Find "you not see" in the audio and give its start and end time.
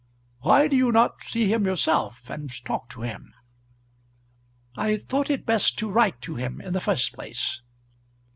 0.75-1.45